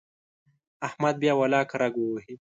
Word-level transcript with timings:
احمد 0.87 1.15
بیا 1.21 1.33
ولاکه 1.37 1.75
رګ 1.81 1.93
ووهي. 1.97 2.35